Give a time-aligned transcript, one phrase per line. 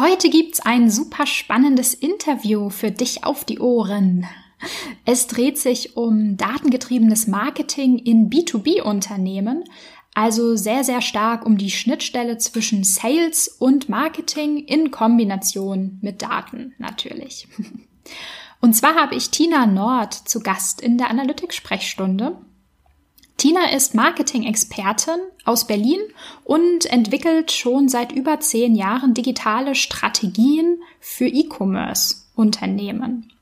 [0.00, 4.26] Heute gibt's ein super spannendes Interview für dich auf die Ohren.
[5.04, 9.64] Es dreht sich um datengetriebenes Marketing in B2B-Unternehmen,
[10.14, 16.72] also sehr, sehr stark um die Schnittstelle zwischen Sales und Marketing in Kombination mit Daten
[16.78, 17.46] natürlich.
[18.62, 22.38] Und zwar habe ich Tina Nord zu Gast in der Analytics-Sprechstunde.
[23.40, 26.00] Tina ist Marketing-Expertin aus Berlin
[26.44, 33.32] und entwickelt schon seit über zehn Jahren digitale Strategien für E-Commerce-Unternehmen.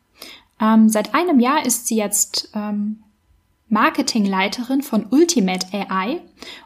[0.60, 3.02] Ähm, seit einem Jahr ist sie jetzt ähm,
[3.70, 6.20] Marketingleiterin von Ultimate AI.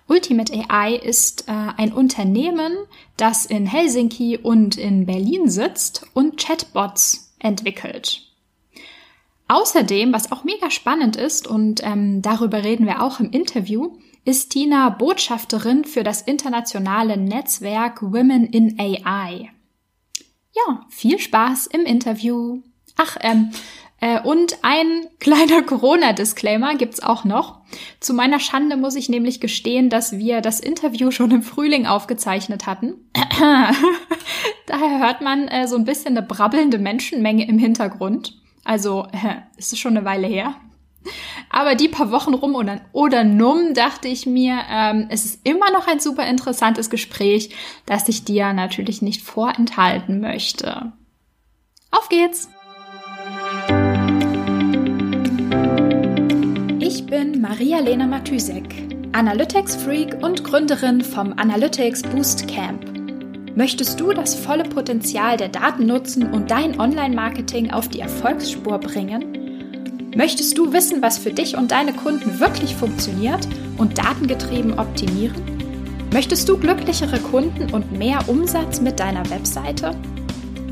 [0.09, 2.77] Ultimate AI ist äh, ein Unternehmen,
[3.17, 8.31] das in Helsinki und in Berlin sitzt und Chatbots entwickelt.
[9.53, 14.53] Außerdem, was auch mega spannend ist, und ähm, darüber reden wir auch im Interview, ist
[14.53, 19.51] Tina Botschafterin für das internationale Netzwerk Women in AI.
[20.55, 22.63] Ja, viel Spaß im Interview.
[22.97, 23.51] Ach, ähm,
[24.01, 27.61] äh, und ein kleiner Corona-Disclaimer gibt's auch noch.
[28.01, 32.65] Zu meiner Schande muss ich nämlich gestehen, dass wir das Interview schon im Frühling aufgezeichnet
[32.65, 32.95] hatten.
[34.67, 38.42] Daher hört man äh, so ein bisschen eine brabbelnde Menschenmenge im Hintergrund.
[38.65, 40.55] Also, äh, ist es schon eine Weile her.
[41.51, 45.71] Aber die paar Wochen rum oder, oder numm dachte ich mir, ähm, es ist immer
[45.71, 47.55] noch ein super interessantes Gespräch,
[47.87, 50.93] das ich dir natürlich nicht vorenthalten möchte.
[51.91, 52.49] Auf geht's!
[56.79, 58.75] Ich bin Maria-Lena Matysek,
[59.13, 62.92] Analytics-Freak und Gründerin vom Analytics Boost Camp.
[63.55, 70.11] Möchtest du das volle Potenzial der Daten nutzen und dein Online-Marketing auf die Erfolgsspur bringen?
[70.17, 75.37] Möchtest du wissen, was für dich und deine Kunden wirklich funktioniert und datengetrieben optimieren?
[76.15, 79.91] Möchtest du glücklichere Kunden und mehr Umsatz mit deiner Webseite?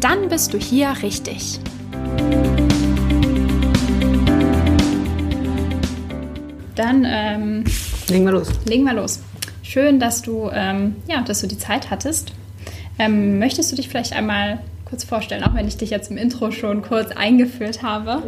[0.01, 1.61] Dann bist du hier richtig.
[6.77, 7.65] Dann ähm,
[8.09, 8.49] legen wir los.
[8.65, 9.21] Legen wir los.
[9.63, 12.33] Schön, dass du, ähm, ja, dass du die Zeit hattest.
[13.01, 16.51] Ähm, möchtest du dich vielleicht einmal kurz vorstellen, auch wenn ich dich jetzt im Intro
[16.51, 18.23] schon kurz eingeführt habe?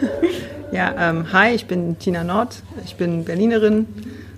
[0.72, 2.62] ja, ähm, hi, ich bin Tina Nord.
[2.86, 3.86] Ich bin Berlinerin,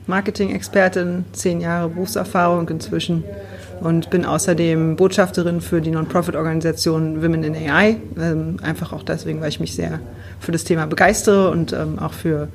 [0.08, 3.22] Marketing-Expertin, zehn Jahre Berufserfahrung inzwischen
[3.80, 7.98] und bin außerdem Botschafterin für die Non-Profit-Organisation Women in AI.
[8.18, 10.00] Ähm, einfach auch deswegen, weil ich mich sehr
[10.40, 12.48] für das Thema begeistere und ähm, auch für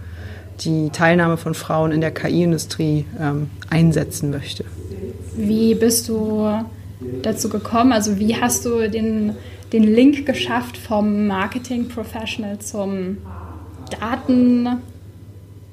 [0.60, 4.66] die Teilnahme von Frauen in der KI-Industrie ähm, einsetzen möchte.
[5.38, 6.50] Wie bist du
[7.22, 7.92] dazu gekommen?
[7.92, 9.36] Also wie hast du den,
[9.74, 13.18] den Link geschafft vom Marketing Professional zum
[14.00, 14.82] Daten,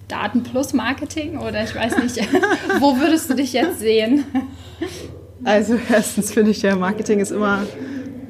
[0.08, 1.38] Daten plus Marketing?
[1.38, 2.16] Oder ich weiß nicht,
[2.80, 4.24] wo würdest du dich jetzt sehen?
[5.44, 7.62] Also erstens finde ich ja, Marketing ist immer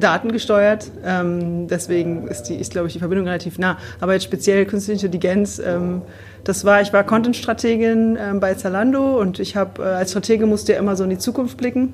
[0.01, 0.91] datengesteuert.
[1.05, 3.79] Ähm, deswegen ist, die, ist, glaube ich, die Verbindung relativ nah.
[4.01, 6.03] Aber jetzt speziell künstliche Intelligenz, ähm,
[6.45, 10.75] das war, ich war Content-Strategin ähm, bei Zalando und ich habe äh, als Stratege musste
[10.75, 11.93] ja immer so in die Zukunft blicken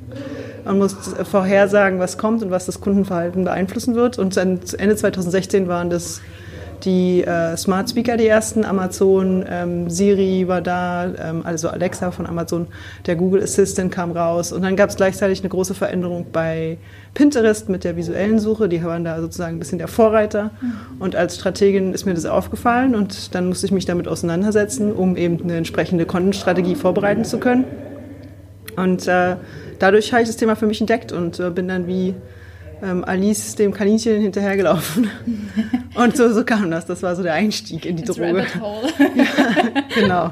[0.64, 4.18] und musste vorhersagen, was kommt und was das Kundenverhalten beeinflussen wird.
[4.18, 6.20] Und Ende 2016 waren das
[6.84, 12.26] die äh, Smart Speaker, die ersten, Amazon, ähm, Siri war da, ähm, also Alexa von
[12.26, 12.66] Amazon,
[13.06, 14.52] der Google Assistant kam raus.
[14.52, 16.78] Und dann gab es gleichzeitig eine große Veränderung bei
[17.14, 20.50] Pinterest mit der visuellen Suche, die waren da sozusagen ein bisschen der Vorreiter.
[20.60, 20.72] Mhm.
[21.00, 22.94] und als Strategin ist mir das aufgefallen.
[22.94, 27.64] Und dann musste ich mich damit auseinandersetzen, um eben eine entsprechende Content-Strategie vorbereiten zu können.
[28.76, 29.36] Und äh,
[29.78, 32.14] dadurch habe ich das Thema für mich entdeckt und äh, bin dann wie
[32.82, 35.10] ähm, Alice dem Kaninchen hinterhergelaufen.
[35.94, 36.86] Und so, so kam das.
[36.86, 38.46] Das war so der Einstieg in die It's Droge.
[39.14, 40.30] ja, genau.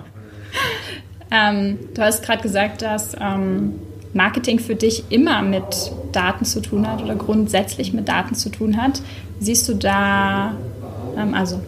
[1.30, 3.74] Ähm, du hast gerade gesagt, dass ähm,
[4.14, 8.80] Marketing für dich immer mit Daten zu tun hat oder grundsätzlich mit Daten zu tun
[8.80, 9.02] hat.
[9.40, 10.54] Siehst du da,
[11.16, 11.60] ähm, also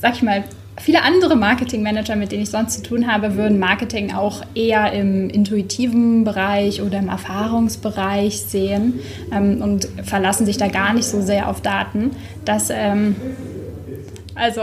[0.00, 0.44] sag ich mal,
[0.80, 5.30] viele andere Marketingmanager, mit denen ich sonst zu tun habe, würden Marketing auch eher im
[5.30, 9.00] intuitiven Bereich oder im Erfahrungsbereich sehen
[9.32, 12.10] ähm, und verlassen sich da gar nicht so sehr auf Daten.
[12.44, 13.16] Das, ähm,
[14.34, 14.62] also,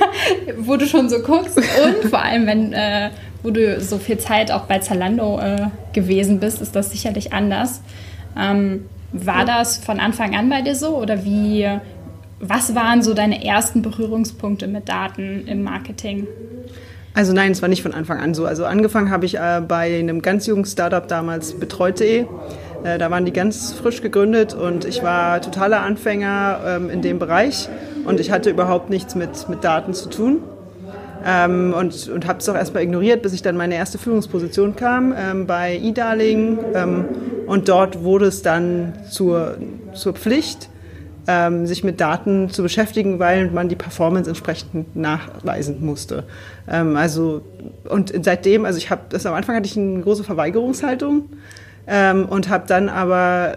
[0.58, 3.10] wo du schon so guckst und vor allem, wenn, äh,
[3.42, 7.82] wo du so viel Zeit auch bei Zalando äh, gewesen bist, ist das sicherlich anders.
[8.38, 11.66] Ähm, war das von Anfang an bei dir so oder wie,
[12.40, 16.26] was waren so deine ersten Berührungspunkte mit Daten im Marketing?
[17.14, 18.46] Also nein, es war nicht von Anfang an so.
[18.46, 22.26] Also angefangen habe ich äh, bei einem ganz jungen Startup damals betreut.de.
[22.84, 27.18] Äh, da waren die ganz frisch gegründet und ich war totaler Anfänger ähm, in dem
[27.18, 27.68] Bereich
[28.04, 30.38] und ich hatte überhaupt nichts mit, mit Daten zu tun.
[31.26, 35.12] Ähm, und und habe es auch erstmal ignoriert, bis ich dann meine erste Führungsposition kam
[35.18, 36.58] ähm, bei eDarling.
[36.74, 37.04] Ähm,
[37.48, 39.56] Und dort wurde es dann zur,
[39.94, 40.68] zur Pflicht,
[41.28, 46.24] ähm, sich mit Daten zu beschäftigen, weil man die Performance entsprechend nachweisen musste.
[46.66, 47.42] Ähm, also
[47.88, 51.28] und seitdem, also ich habe das am Anfang hatte ich eine große Verweigerungshaltung
[51.90, 53.56] ähm, und habe dann aber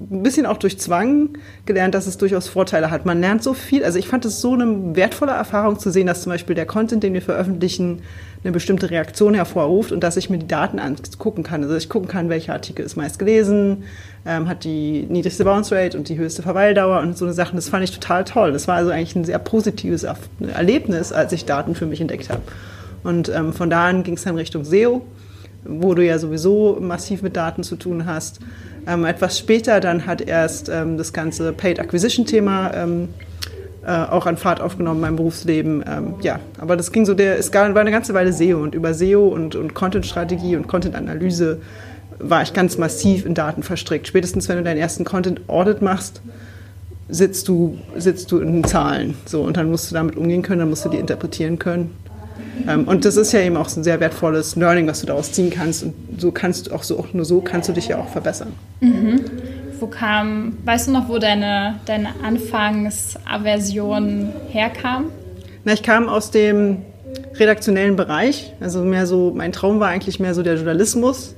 [0.00, 1.30] ein bisschen auch durch Zwang
[1.66, 3.04] gelernt, dass es durchaus Vorteile hat.
[3.04, 3.84] Man lernt so viel.
[3.84, 7.02] Also ich fand es so eine wertvolle Erfahrung zu sehen, dass zum Beispiel der Content,
[7.02, 8.02] den wir veröffentlichen,
[8.44, 11.64] eine bestimmte Reaktion hervorruft und dass ich mir die Daten angucken kann.
[11.64, 13.84] Also ich gucken kann, welcher Artikel ist meist gelesen,
[14.24, 17.56] ähm, hat die niedrigste Bounce Rate und die höchste Verweildauer und so eine Sachen.
[17.56, 18.52] Das fand ich total toll.
[18.52, 20.06] Das war also eigentlich ein sehr positives
[20.54, 22.42] Erlebnis, als ich Daten für mich entdeckt habe.
[23.02, 25.02] Und ähm, von da an ging es dann Richtung SEO
[25.64, 28.40] wo du ja sowieso massiv mit Daten zu tun hast.
[28.86, 33.08] Ähm, etwas später dann hat erst ähm, das ganze Paid Acquisition Thema ähm,
[33.86, 35.84] äh, auch an Fahrt aufgenommen in meinem Berufsleben.
[35.86, 38.94] Ähm, ja, aber das ging so, der, es war eine ganze Weile SEO und über
[38.94, 41.60] SEO und, und Content-Strategie und Content-Analyse
[42.18, 44.06] war ich ganz massiv in Daten verstrickt.
[44.06, 46.22] Spätestens, wenn du deinen ersten Content-Audit machst,
[47.08, 49.14] sitzt du, sitzt du in Zahlen.
[49.26, 51.94] So, und dann musst du damit umgehen können, dann musst du die interpretieren können.
[52.68, 55.32] Ähm, und das ist ja eben auch so ein sehr wertvolles Learning, was du daraus
[55.32, 55.82] ziehen kannst.
[55.82, 58.52] Und so kannst du auch so, auch nur so kannst du dich ja auch verbessern.
[58.80, 59.20] Mhm.
[59.80, 65.10] Wo kam, weißt du noch, wo deine, deine Anfangsaversion herkam?
[65.64, 66.82] Na, ich kam aus dem
[67.36, 68.52] redaktionellen Bereich.
[68.60, 71.34] Also mehr so, mein Traum war eigentlich mehr so der Journalismus.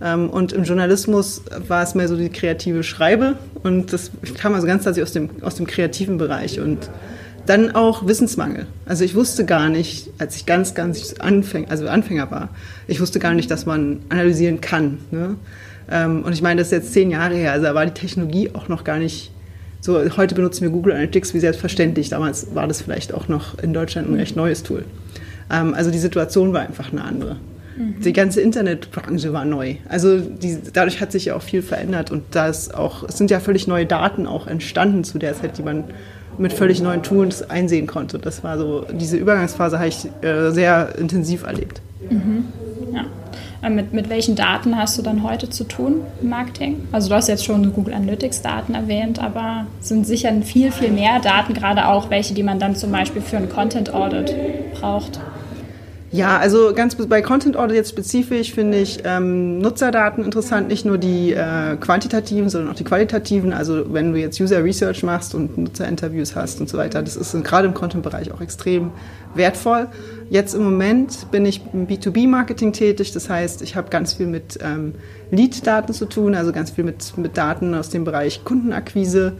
[0.00, 3.36] Ähm, und im Journalismus war es mehr so die kreative Schreibe.
[3.62, 6.60] Und das kam also ganz tatsächlich aus dem, aus dem kreativen Bereich.
[6.60, 6.90] Und
[7.46, 8.66] dann auch Wissensmangel.
[8.86, 12.48] Also ich wusste gar nicht, als ich ganz, ganz Anfäng, also Anfänger war,
[12.86, 14.98] ich wusste gar nicht, dass man analysieren kann.
[15.10, 15.36] Ne?
[15.90, 18.50] Ähm, und ich meine, das ist jetzt zehn Jahre her, also da war die Technologie
[18.54, 19.30] auch noch gar nicht
[19.80, 20.00] so.
[20.16, 22.08] Heute benutzen wir Google Analytics wie selbstverständlich.
[22.08, 24.84] Damals war das vielleicht auch noch in Deutschland ein recht neues Tool.
[25.50, 27.36] Ähm, also die Situation war einfach eine andere.
[27.76, 28.00] Mhm.
[28.00, 29.76] Die ganze Internetbranche war neu.
[29.88, 33.30] Also die, dadurch hat sich ja auch viel verändert und da ist auch, es sind
[33.30, 35.84] ja völlig neue Daten auch entstanden zu der Zeit, die man
[36.38, 38.18] mit völlig neuen Tools einsehen konnte.
[38.18, 41.80] Das war so, diese Übergangsphase habe ich äh, sehr intensiv erlebt.
[42.10, 42.46] Mhm.
[42.92, 43.04] Ja.
[43.62, 46.86] Äh, mit, mit welchen Daten hast du dann heute zu tun im Marketing?
[46.92, 51.20] Also du hast jetzt schon Google Analytics Daten erwähnt, aber sind sicher viel, viel mehr
[51.20, 54.34] Daten, gerade auch welche, die man dann zum Beispiel für ein Content Audit
[54.74, 55.20] braucht.
[56.14, 60.96] Ja, also ganz bei Content Audit jetzt spezifisch finde ich ähm, Nutzerdaten interessant, nicht nur
[60.96, 63.52] die äh, quantitativen, sondern auch die qualitativen.
[63.52, 67.32] Also wenn du jetzt User Research machst und Nutzerinterviews hast und so weiter, das ist
[67.42, 68.92] gerade im Content-Bereich auch extrem
[69.34, 69.88] wertvoll.
[70.30, 74.56] Jetzt im Moment bin ich im B2B-Marketing tätig, das heißt, ich habe ganz viel mit
[74.62, 74.94] ähm,
[75.32, 79.32] Lead-Daten zu tun, also ganz viel mit, mit Daten aus dem Bereich Kundenakquise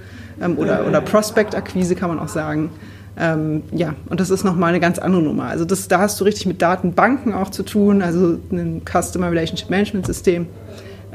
[0.43, 2.71] ähm, oder, oder Prospect-Akquise kann man auch sagen.
[3.17, 5.45] Ähm, ja, und das ist nochmal eine ganz andere Nummer.
[5.45, 9.71] Also das, da hast du richtig mit Datenbanken auch zu tun, also ein Customer Relationship
[9.71, 10.49] Management System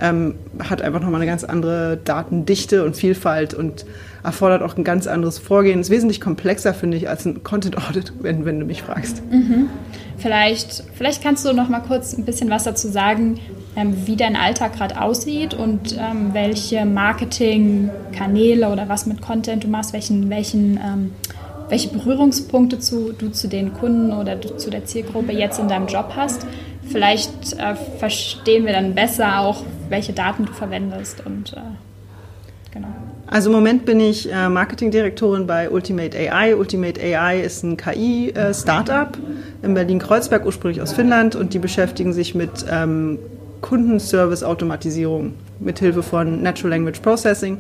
[0.02, 3.86] ähm, hat einfach nochmal eine ganz andere Datendichte und Vielfalt und
[4.24, 5.80] erfordert auch ein ganz anderes Vorgehen.
[5.80, 9.22] Ist wesentlich komplexer, finde ich, als ein Content Audit, wenn, wenn du mich fragst.
[9.32, 9.68] Mhm.
[10.18, 13.40] Vielleicht, vielleicht kannst du noch mal kurz ein bisschen was dazu sagen,
[13.76, 19.68] ähm, wie dein Alltag gerade aussieht und ähm, welche Marketingkanäle oder was mit Content du
[19.70, 21.12] machst, welchen, welchen ähm,
[21.70, 26.14] welche Berührungspunkte zu, du zu den Kunden oder zu der Zielgruppe jetzt in deinem Job
[26.16, 26.46] hast.
[26.88, 31.58] Vielleicht äh, verstehen wir dann besser auch, welche Daten du verwendest und äh,
[32.74, 32.88] genau.
[33.28, 36.56] Also im Moment bin ich äh, Marketingdirektorin bei Ultimate AI.
[36.56, 42.34] Ultimate AI ist ein KI-Startup äh, in Berlin-Kreuzberg, ursprünglich aus Finnland, und die beschäftigen sich
[42.34, 43.20] mit ähm,
[43.62, 47.60] Kundenservice-Automatisierung mithilfe von Natural Language Processing.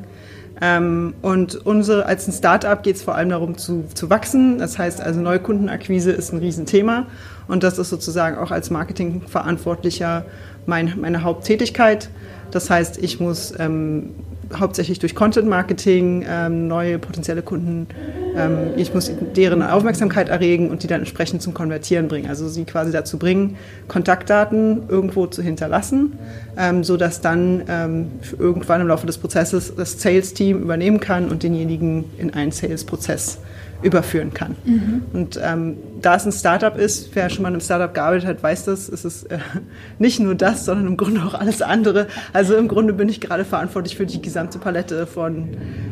[0.61, 4.57] Ähm, und unsere, als ein Startup geht es vor allem darum zu, zu wachsen.
[4.57, 7.05] Das heißt also Neukundenakquise ist ein Riesenthema
[7.47, 10.25] und das ist sozusagen auch als Marketingverantwortlicher
[10.65, 12.09] mein, meine Haupttätigkeit.
[12.51, 14.11] Das heißt, ich muss ähm,
[14.57, 17.87] hauptsächlich durch Content Marketing ähm, neue potenzielle Kunden,
[18.35, 22.29] ähm, ich muss deren Aufmerksamkeit erregen und die dann entsprechend zum Konvertieren bringen.
[22.29, 26.17] Also sie quasi dazu bringen, Kontaktdaten irgendwo zu hinterlassen,
[26.57, 32.05] ähm, sodass dann ähm, irgendwann im Laufe des Prozesses das Sales-Team übernehmen kann und denjenigen
[32.17, 33.39] in einen Sales-Prozess
[33.81, 34.55] überführen kann.
[34.65, 35.01] Mhm.
[35.13, 38.43] Und ähm, da es ein Startup ist, wer schon mal in einem Startup gearbeitet hat,
[38.43, 39.39] weiß das, es ist äh,
[39.99, 42.07] nicht nur das, sondern im Grunde auch alles andere.
[42.33, 45.49] Also im Grunde bin ich gerade verantwortlich für die gesamte Palette von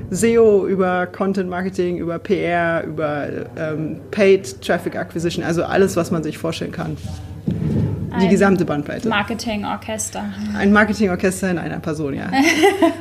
[0.10, 3.27] SEO über Content Marketing, über PR, über
[3.58, 6.98] ähm, Paid Traffic Acquisition, also alles, was man sich vorstellen kann.
[8.22, 9.10] Die gesamte Bandbreite.
[9.10, 10.24] Marketingorchester.
[10.58, 12.32] Ein Marketingorchester in einer Person, ja.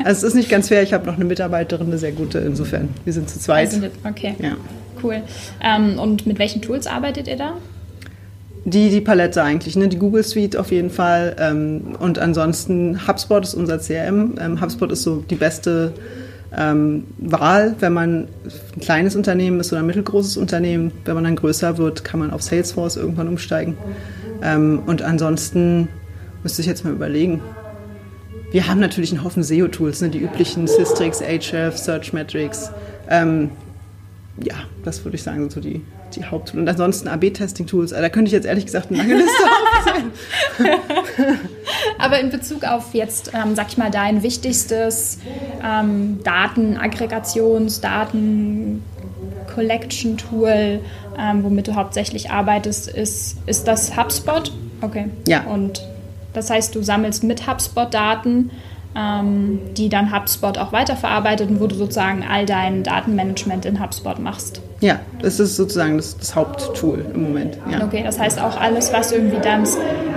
[0.04, 2.88] also es ist nicht ganz fair, ich habe noch eine Mitarbeiterin, eine sehr gute, insofern.
[3.04, 3.72] Wir sind zu zweit.
[3.72, 4.34] Also, okay.
[4.38, 4.56] Ja.
[5.02, 5.22] Cool.
[5.62, 7.54] Ähm, und mit welchen Tools arbeitet ihr da?
[8.64, 9.86] Die, die Palette eigentlich, ne?
[9.86, 11.36] die Google Suite auf jeden Fall.
[11.38, 14.34] Ähm, und ansonsten HubSpot ist unser CRM.
[14.40, 15.92] Ähm, HubSpot ist so die beste
[16.56, 18.28] ähm, Wahl, wenn man
[18.74, 20.92] ein kleines Unternehmen ist oder ein mittelgroßes Unternehmen.
[21.04, 23.76] Wenn man dann größer wird, kann man auf Salesforce irgendwann umsteigen.
[24.42, 25.88] Ähm, und ansonsten
[26.42, 27.42] müsste ich jetzt mal überlegen.
[28.52, 30.08] Wir haben natürlich einen Haufen SEO-Tools, ne?
[30.08, 32.70] die üblichen Systrix, Ahrefs, Searchmetrics.
[33.10, 33.50] Ähm,
[34.42, 35.82] ja, das würde ich sagen, sind so die,
[36.14, 36.60] die Haupttools.
[36.60, 37.90] Und ansonsten AB-Testing-Tools.
[37.90, 39.42] Da könnte ich jetzt ehrlich gesagt eine lange Liste
[39.76, 40.10] aufzählen.
[41.98, 45.18] Aber in Bezug auf jetzt, ähm, sag ich mal, dein wichtigstes
[45.64, 47.80] ähm, Datenaggregations-,
[49.56, 50.80] Daten-Collection-Tool,
[51.18, 54.52] ähm, womit du hauptsächlich arbeitest, ist, ist das HubSpot?
[54.82, 55.06] Okay.
[55.26, 55.44] Ja.
[55.44, 55.82] Und
[56.32, 58.50] das heißt, du sammelst mit HubSpot Daten
[58.96, 64.18] ähm, die dann HubSpot auch weiterverarbeitet und wo du sozusagen all dein Datenmanagement in HubSpot
[64.18, 64.62] machst.
[64.80, 67.58] Ja, das ist sozusagen das, das Haupttool im Moment.
[67.70, 67.84] Ja.
[67.84, 69.66] Okay, das heißt auch alles, was irgendwie dann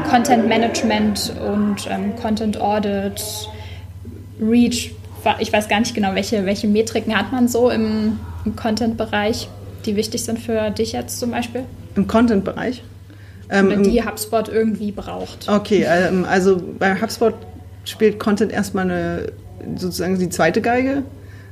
[0.10, 3.22] Content Management und ähm, Content Audit,
[4.41, 4.93] Reach,
[5.39, 9.50] ich weiß gar nicht genau, welche, welche Metriken hat man so im, im Content-Bereich,
[9.86, 11.63] die wichtig sind für dich jetzt zum Beispiel?
[11.96, 12.84] Im Content-Bereich?
[13.50, 15.50] Ähm, die HubSpot irgendwie braucht.
[15.50, 17.34] Okay, ähm, also bei HubSpot
[17.84, 19.31] spielt Content erstmal eine,
[19.75, 21.03] sozusagen die zweite Geige.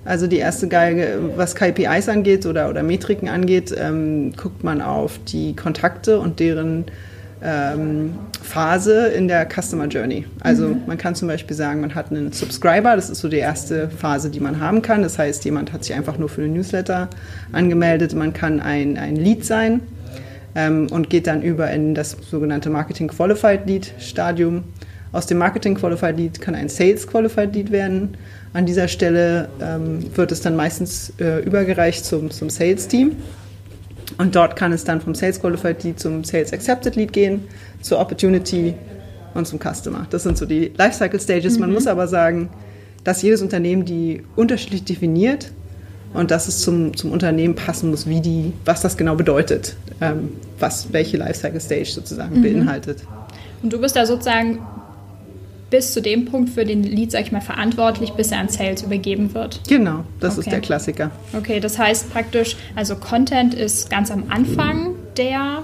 [0.05, 5.19] Also die erste Geige, was KPIs angeht oder, oder Metriken angeht, ähm, guckt man auf
[5.27, 6.85] die Kontakte und deren
[7.43, 10.25] ähm, Phase in der Customer Journey.
[10.41, 10.81] Also mhm.
[10.87, 14.29] man kann zum Beispiel sagen, man hat einen Subscriber, das ist so die erste Phase,
[14.29, 15.01] die man haben kann.
[15.01, 17.09] Das heißt, jemand hat sich einfach nur für einen Newsletter
[17.51, 18.13] angemeldet.
[18.13, 19.81] Man kann ein, ein Lead sein
[20.55, 24.63] ähm, und geht dann über in das sogenannte Marketing Qualified Lead Stadium.
[25.11, 28.17] Aus dem Marketing Qualified Lead kann ein Sales Qualified Lead werden.
[28.53, 33.15] An dieser Stelle ähm, wird es dann meistens äh, übergereicht zum, zum Sales Team.
[34.17, 37.43] Und dort kann es dann vom Sales Qualified Lead zum Sales Accepted Lead gehen,
[37.81, 38.73] zur Opportunity
[39.33, 40.07] und zum Customer.
[40.09, 41.55] Das sind so die Lifecycle Stages.
[41.55, 41.61] Mhm.
[41.61, 42.49] Man muss aber sagen,
[43.03, 45.51] dass jedes Unternehmen die unterschiedlich definiert
[46.13, 50.29] und dass es zum, zum Unternehmen passen muss, wie die, was das genau bedeutet, ähm,
[50.59, 52.43] was welche Lifecycle Stage sozusagen mhm.
[52.43, 52.99] beinhaltet.
[53.61, 54.59] Und du bist da sozusagen
[55.69, 58.83] bis zu dem Punkt für den Lead, sag ich mal, verantwortlich, bis er an Sales
[58.83, 59.61] übergeben wird.
[59.67, 60.41] Genau, das okay.
[60.41, 61.11] ist der Klassiker.
[61.33, 65.63] Okay, das heißt praktisch, also Content ist ganz am Anfang der,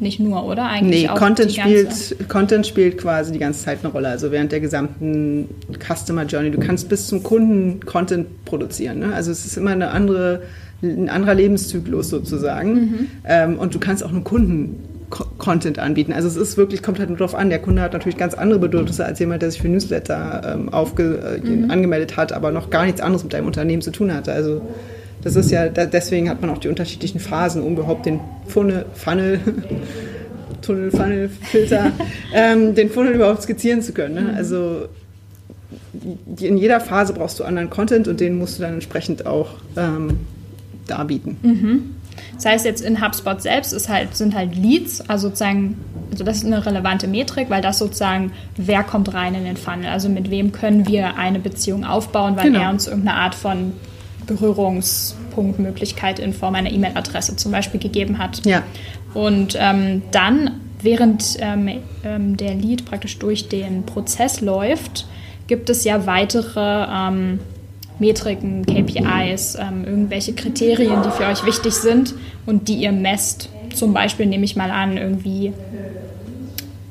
[0.00, 0.66] nicht nur, oder?
[0.68, 4.52] Eigentlich nee, auch Content, spielt, Content spielt quasi die ganze Zeit eine Rolle, also während
[4.52, 6.50] der gesamten Customer Journey.
[6.50, 8.98] Du kannst bis zum Kunden Content produzieren.
[8.98, 9.14] Ne?
[9.14, 10.42] Also es ist immer eine andere
[10.82, 12.74] ein anderer Lebenszyklus sozusagen.
[12.74, 13.08] Mhm.
[13.24, 16.12] Ähm, und du kannst auch einen Kunden Content anbieten.
[16.12, 18.58] Also es ist wirklich, kommt halt nur darauf an, der Kunde hat natürlich ganz andere
[18.58, 21.70] Bedürfnisse als jemand, der sich für Newsletter ähm, aufge, äh, mhm.
[21.70, 24.32] angemeldet hat, aber noch gar nichts anderes mit deinem Unternehmen zu tun hatte.
[24.32, 24.60] Also
[25.22, 28.84] das ist ja, da, deswegen hat man auch die unterschiedlichen Phasen, um überhaupt den Funnel,
[28.94, 29.40] Funnel,
[30.62, 31.92] Tunnel, Funnel, Filter,
[32.34, 34.14] ähm, den Funnel überhaupt skizzieren zu können.
[34.14, 34.20] Ne?
[34.20, 34.36] Mhm.
[34.36, 34.88] Also
[36.40, 40.18] in jeder Phase brauchst du anderen Content und den musst du dann entsprechend auch ähm,
[40.86, 41.36] darbieten.
[41.42, 41.94] Mhm.
[42.34, 45.78] Das heißt jetzt in HubSpot selbst ist halt, sind halt Leads, also sozusagen,
[46.10, 49.86] also das ist eine relevante Metrik, weil das sozusagen, wer kommt rein in den Funnel,
[49.86, 52.60] also mit wem können wir eine Beziehung aufbauen, weil genau.
[52.60, 53.72] er uns irgendeine Art von
[54.26, 58.44] Berührungspunktmöglichkeit in Form einer E-Mail-Adresse zum Beispiel gegeben hat.
[58.44, 58.62] Ja.
[59.14, 65.06] Und ähm, dann, während ähm, ähm, der Lead praktisch durch den Prozess läuft,
[65.46, 67.40] gibt es ja weitere ähm,
[67.98, 72.14] Metriken, KPIs, ähm, irgendwelche Kriterien, die für euch wichtig sind
[72.46, 73.50] und die ihr messt.
[73.74, 75.52] Zum Beispiel nehme ich mal an, irgendwie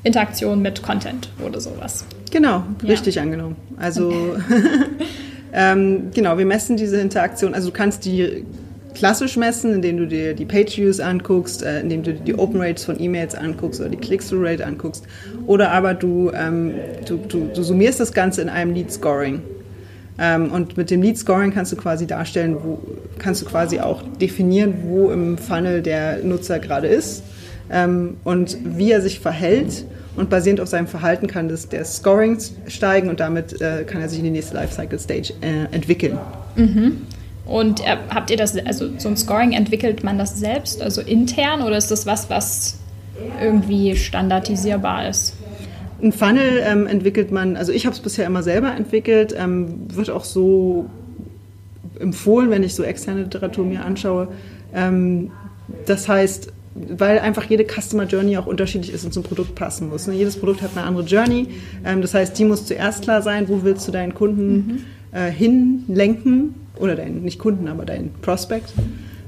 [0.04, 2.06] Interaktion mit Content oder sowas.
[2.32, 2.90] Genau, ja.
[2.90, 3.56] richtig angenommen.
[3.78, 4.14] Also
[5.54, 7.54] ähm, genau, wir messen diese Interaktion.
[7.54, 8.46] Also du kannst die
[8.98, 12.84] klassisch messen, indem du dir die Page-Views anguckst, äh, indem du dir die Open Rates
[12.84, 15.06] von E-Mails anguckst oder die Click-Through-Rate anguckst.
[15.46, 16.74] Oder aber du, ähm,
[17.06, 19.42] du, du, du summierst das Ganze in einem Lead-Scoring.
[20.20, 22.80] Ähm, und mit dem Lead Scoring kannst du quasi darstellen, wo,
[23.20, 27.24] kannst du quasi auch definieren, wo im Funnel der Nutzer gerade ist
[27.70, 29.86] ähm, und wie er sich verhält.
[30.16, 34.10] Und basierend auf seinem Verhalten kann das, der Scoring steigen und damit äh, kann er
[34.10, 36.18] sich in die nächste Lifecycle Stage äh, entwickeln.
[36.56, 37.04] Mhm.
[37.46, 41.62] Und äh, habt ihr das, also so ein Scoring entwickelt man das selbst, also intern,
[41.62, 42.80] oder ist das was, was
[43.40, 45.37] irgendwie standardisierbar ist?
[46.02, 50.10] Ein Funnel ähm, entwickelt man, also ich habe es bisher immer selber entwickelt, ähm, wird
[50.10, 50.90] auch so
[52.00, 54.28] empfohlen, wenn ich so externe Literatur mir anschaue.
[54.74, 55.32] Ähm,
[55.86, 60.08] das heißt, weil einfach jede Customer Journey auch unterschiedlich ist und zum Produkt passen muss.
[60.08, 60.14] Ne?
[60.14, 61.48] Jedes Produkt hat eine andere Journey.
[61.84, 64.54] Ähm, das heißt, die muss zuerst klar sein, wo willst du deinen Kunden
[65.14, 65.18] mhm.
[65.18, 68.74] äh, hinlenken oder deinen, nicht Kunden, aber deinen Prospect.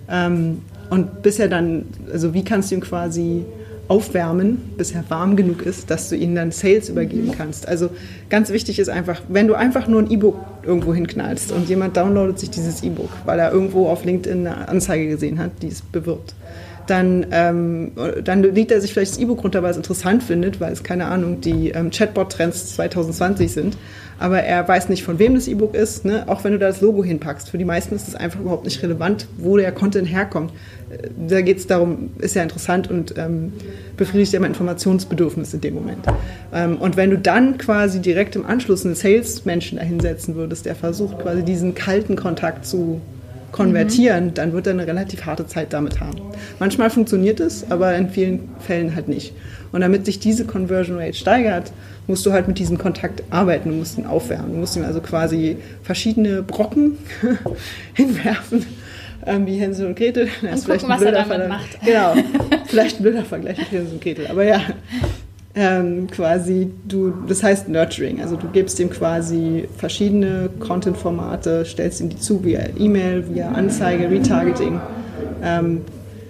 [0.07, 0.59] Ähm,
[0.89, 3.45] und bisher dann, also wie kannst du ihm quasi
[3.89, 7.67] aufwärmen, bis er warm genug ist, dass du ihn dann Sales übergeben kannst.
[7.67, 7.89] Also
[8.29, 12.39] ganz wichtig ist einfach, wenn du einfach nur ein E-Book irgendwo hinknallst und jemand downloadet
[12.39, 16.35] sich dieses E-Book, weil er irgendwo auf LinkedIn eine Anzeige gesehen hat, die es bewirbt,
[16.89, 17.91] dann, ähm,
[18.23, 21.05] dann lädt er sich vielleicht das E-Book runter, weil es interessant findet, weil es, keine
[21.05, 23.77] Ahnung, die ähm, Chatbot-Trends 2020 sind.
[24.19, 26.25] Aber er weiß nicht, von wem das E-Book ist, ne?
[26.27, 27.49] auch wenn du da das Logo hinpackst.
[27.49, 30.51] Für die meisten ist es einfach überhaupt nicht relevant, wo der Content herkommt.
[30.89, 33.53] Äh, da geht es darum, ist ja interessant und ähm,
[33.95, 36.05] befriedigt ja mein Informationsbedürfnis in dem Moment.
[36.53, 41.19] Ähm, und wenn du dann quasi direkt im Anschluss einen Sales-Menschen dahinsetzen würdest, der versucht
[41.19, 42.99] quasi diesen kalten Kontakt zu
[43.51, 44.33] konvertieren, mhm.
[44.33, 46.19] dann wird er eine relativ harte Zeit damit haben.
[46.59, 49.33] Manchmal funktioniert es, aber in vielen Fällen halt nicht.
[49.71, 51.71] Und damit sich diese Conversion Rate steigert,
[52.07, 54.53] musst du halt mit diesem Kontakt arbeiten, du musst ihn aufwärmen.
[54.53, 56.97] Du musst ihm also quasi verschiedene Brocken
[57.93, 58.65] hinwerfen,
[59.25, 60.27] ähm, wie Hänsel und Gretel.
[60.41, 61.49] Das und gucken, was er damit Vergleich.
[61.49, 61.81] macht.
[61.85, 62.15] Genau,
[62.65, 64.61] vielleicht ein blöder Vergleich mit Hänsel und Gretel, aber ja.
[65.55, 72.09] Ähm, quasi du, das heißt Nurturing, also du gibst ihm quasi verschiedene Content-Formate, stellst ihm
[72.09, 74.79] die zu via E-Mail, via Anzeige, Retargeting,
[75.43, 75.81] ähm,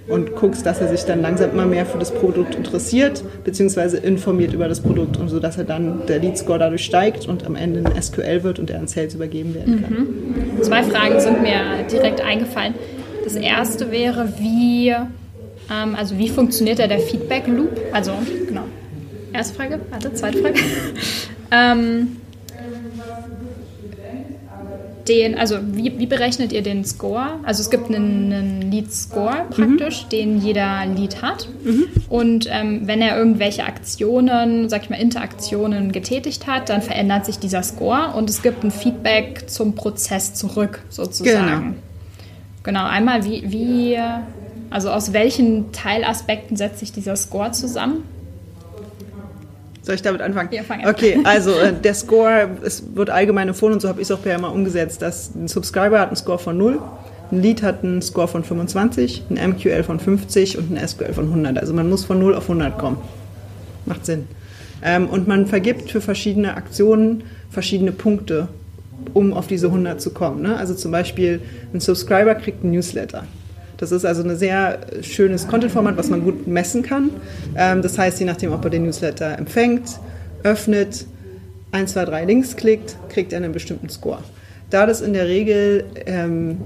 [0.09, 4.53] und guckst, dass er sich dann langsam immer mehr für das Produkt interessiert, beziehungsweise informiert
[4.53, 7.55] über das Produkt und so, dass er dann der Lead Score dadurch steigt und am
[7.55, 9.93] Ende ein SQL wird und er an Sales übergeben werden kann.
[9.93, 10.63] Mhm.
[10.63, 11.61] Zwei Fragen sind mir
[11.91, 12.73] direkt eingefallen.
[13.23, 17.79] Das erste wäre, wie, ähm, also wie funktioniert da der Feedback Loop?
[17.91, 18.13] Also,
[18.47, 18.58] genau.
[19.39, 20.55] Erste Frage, warte, zweite Frage.
[21.51, 22.17] ähm,
[25.07, 27.39] den, also wie, wie, berechnet ihr den Score?
[27.43, 30.09] Also es gibt einen, einen Lead-Score praktisch, mhm.
[30.09, 31.47] den jeder Lead hat.
[31.63, 31.85] Mhm.
[32.09, 37.39] Und ähm, wenn er irgendwelche Aktionen, sag ich mal Interaktionen getätigt hat, dann verändert sich
[37.39, 41.61] dieser Score und es gibt ein Feedback zum Prozess zurück sozusagen.
[41.61, 41.75] Genau.
[42.63, 43.97] Genau, einmal wie, wie
[44.69, 48.03] also aus welchen Teilaspekten setzt sich dieser Score zusammen?
[49.89, 50.49] Soll ich damit anfangen?
[50.51, 50.91] Ja, fang an.
[50.91, 54.21] Okay, also äh, der Score, es wird allgemein empfohlen und so habe ich es auch
[54.21, 56.79] per mal umgesetzt, dass ein Subscriber hat einen Score von 0,
[57.31, 61.25] ein Lead hat einen Score von 25, ein MQL von 50 und ein SQL von
[61.25, 61.57] 100.
[61.57, 62.97] Also man muss von 0 auf 100 kommen.
[63.87, 64.27] Macht Sinn.
[64.83, 68.47] Ähm, und man vergibt für verschiedene Aktionen verschiedene Punkte,
[69.15, 70.43] um auf diese 100 zu kommen.
[70.43, 70.55] Ne?
[70.55, 71.41] Also zum Beispiel
[71.73, 73.23] ein Subscriber kriegt ein Newsletter.
[73.79, 77.11] Das ist also ein sehr schönes Content-Format, was man gut messen kann.
[77.55, 79.99] Ähm, das heißt, je nachdem, ob er den Newsletter empfängt,
[80.43, 81.05] öffnet,
[81.71, 84.19] 1, 2, 3 Links klickt, kriegt er einen bestimmten Score.
[84.69, 86.57] Da das in der Regel ähm,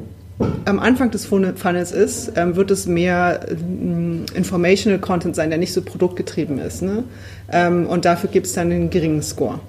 [0.66, 5.74] am Anfang des Funnels ist, ähm, wird es mehr ähm, informational Content sein, der nicht
[5.74, 6.82] so produktgetrieben ist.
[6.82, 7.04] Ne?
[7.52, 9.60] Ähm, und dafür gibt es dann einen geringen Score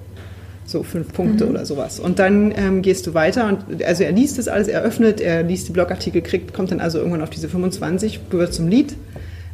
[0.66, 1.50] so fünf Punkte mhm.
[1.50, 2.00] oder sowas.
[2.00, 5.42] Und dann ähm, gehst du weiter und also er liest das alles, er öffnet, er
[5.42, 8.94] liest die Blogartikel, kriegt, kommt dann also irgendwann auf diese 25, gehört zum Lead.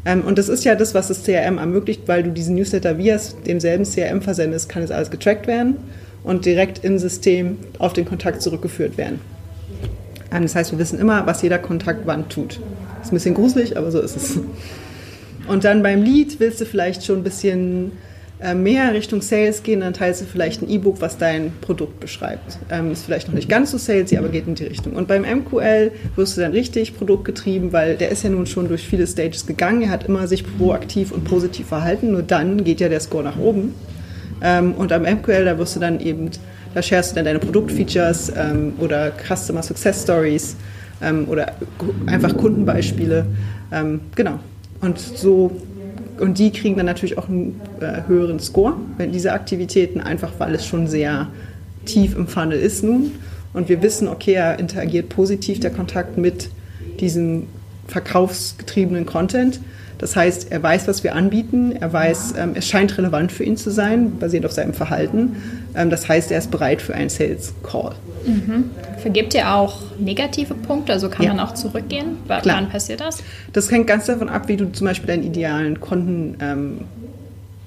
[0.05, 3.19] Ähm, und das ist ja das, was das CRM ermöglicht, weil du diesen Newsletter via
[3.47, 5.77] demselben CRM versendest, kann es alles getrackt werden
[6.23, 9.21] und direkt im System auf den Kontakt zurückgeführt werden.
[10.33, 12.61] Ähm, das heißt, wir wissen immer, was jeder Kontakt wann tut.
[13.03, 14.39] Ist ein bisschen gruselig, aber so ist es.
[15.49, 17.93] Und dann beim Lead willst du vielleicht schon ein bisschen
[18.55, 22.59] mehr Richtung Sales gehen, dann teilst du vielleicht ein E-Book, was dein Produkt beschreibt.
[22.71, 24.95] Ähm, ist vielleicht noch nicht ganz so salesy, aber geht in die Richtung.
[24.95, 28.87] Und beim MQL wirst du dann richtig produktgetrieben, weil der ist ja nun schon durch
[28.87, 29.83] viele Stages gegangen.
[29.83, 32.13] Er hat immer sich proaktiv und positiv verhalten.
[32.13, 33.75] Nur dann geht ja der Score nach oben.
[34.43, 36.31] Ähm, und am MQL, da wirst du dann eben,
[36.75, 40.57] da sharest du dann deine Produktfeatures ähm, oder Customer Success Stories
[41.03, 41.53] ähm, oder
[42.07, 43.27] einfach Kundenbeispiele.
[43.71, 44.39] Ähm, genau.
[44.81, 45.61] Und so
[46.21, 50.55] und die kriegen dann natürlich auch einen äh, höheren Score, wenn diese Aktivitäten, einfach weil
[50.55, 51.29] es schon sehr
[51.85, 53.13] tief im Funnel ist nun.
[53.53, 56.51] Und wir wissen, okay, er interagiert positiv, der Kontakt mit
[57.01, 57.47] diesem
[57.89, 59.61] verkaufsgetriebenen Content.
[60.01, 63.59] Das heißt, er weiß, was wir anbieten, er weiß, ähm, es scheint relevant für ihn
[63.59, 65.37] zu sein, basierend auf seinem Verhalten.
[65.77, 67.93] Ähm, das heißt, er ist bereit für einen Sales Call.
[68.25, 68.71] Mhm.
[68.97, 70.95] Vergibt ihr auch negative Punkte?
[70.95, 71.35] Also kann ja.
[71.35, 72.17] man auch zurückgehen?
[72.27, 72.57] W Klar.
[72.57, 73.23] Wann passiert das?
[73.53, 76.79] Das hängt ganz davon ab, wie du zum Beispiel deinen idealen Kunden ähm,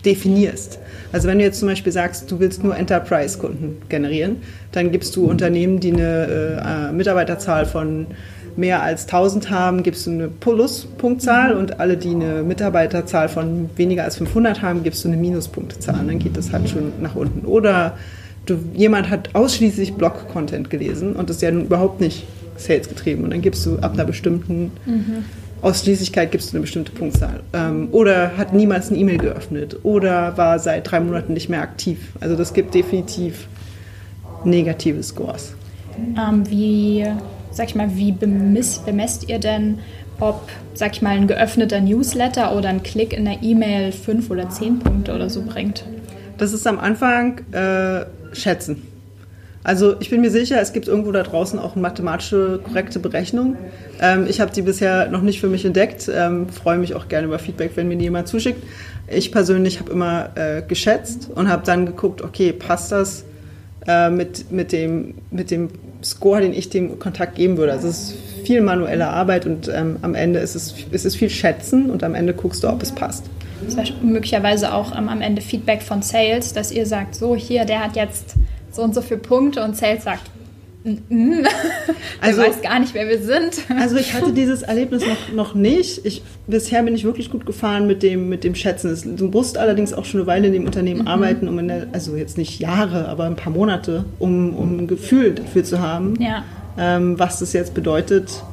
[0.04, 0.80] definierst.
[1.12, 4.38] Also wenn du jetzt zum Beispiel sagst, du willst nur Enterprise-Kunden generieren,
[4.72, 8.08] dann gibst du Unternehmen, die eine äh, Mitarbeiterzahl von
[8.56, 14.04] mehr als 1000 haben, gibst du eine Plus-Punktzahl und alle, die eine Mitarbeiterzahl von weniger
[14.04, 16.00] als 500 haben, gibst du eine Minuspunktezahl.
[16.00, 17.46] Und dann geht das halt schon nach unten.
[17.46, 17.98] Oder
[18.46, 22.26] du, jemand hat ausschließlich Blog-Content gelesen und das ist ja nun überhaupt nicht
[22.58, 23.24] Sales getrieben.
[23.24, 25.26] Und dann gibst du ab einer bestimmten mhm.
[25.64, 27.40] Ausschließlichkeit gibst du eine bestimmte Punktzahl.
[27.54, 29.78] Ähm, oder hat niemals eine E-Mail geöffnet.
[29.84, 32.00] Oder war seit drei Monaten nicht mehr aktiv.
[32.20, 33.48] Also das gibt definitiv
[34.44, 35.54] negative Scores.
[35.98, 37.08] Ähm, wie
[37.54, 39.80] sag ich mal, wie bemisst, bemesst ihr denn
[40.20, 44.50] ob, sag ich mal, ein geöffneter Newsletter oder ein Klick in der E-Mail fünf oder
[44.50, 45.86] zehn Punkte oder so bringt?
[46.38, 48.88] Das ist am Anfang äh, Schätzen.
[49.64, 53.56] Also ich bin mir sicher, es gibt irgendwo da draußen auch eine mathematische korrekte Berechnung.
[54.02, 56.12] Ähm, ich habe die bisher noch nicht für mich entdeckt.
[56.14, 58.62] Ähm, freue mich auch gerne über Feedback, wenn mir die jemand zuschickt.
[59.08, 63.26] Ich persönlich habe immer äh, geschätzt und habe dann geguckt, okay, passt das
[63.88, 65.70] äh, mit, mit, dem, mit dem
[66.04, 67.74] Score, den ich dem Kontakt geben würde.
[67.74, 71.30] Also es ist viel manuelle Arbeit und ähm, am Ende ist es, ist es viel
[71.30, 73.26] Schätzen und am Ende guckst du, ob es passt.
[74.02, 77.96] Möglicherweise auch ähm, am Ende Feedback von Sales, dass ihr sagt, so hier, der hat
[77.96, 78.36] jetzt
[78.72, 80.30] so und so viele Punkte und Sales sagt,
[82.22, 83.64] also, ich weiß gar nicht, wer wir sind.
[83.80, 86.06] Also ich hatte dieses Erlebnis noch, noch nicht.
[86.06, 89.16] Ich, bisher bin ich wirklich gut gefahren mit dem, mit dem Schätzen.
[89.16, 91.08] Du musst allerdings auch schon eine Weile in dem Unternehmen mhm.
[91.08, 94.88] arbeiten, um in der, also jetzt nicht Jahre, aber ein paar Monate, um, um ein
[94.88, 96.44] Gefühl dafür zu haben, ja.
[96.78, 98.44] ähm, was das jetzt bedeutet,